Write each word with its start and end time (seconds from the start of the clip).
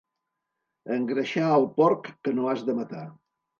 Engreixar 0.95 1.51
el 1.59 1.67
porc 1.77 2.11
que 2.27 2.37
no 2.41 2.51
has 2.57 2.67
de 2.73 2.79
matar. 2.83 3.07